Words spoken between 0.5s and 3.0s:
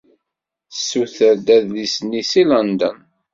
Tessuter-d adlis-nni seg London.